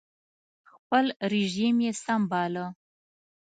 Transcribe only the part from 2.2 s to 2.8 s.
باله